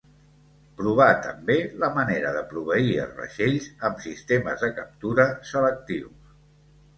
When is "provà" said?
0.77-1.09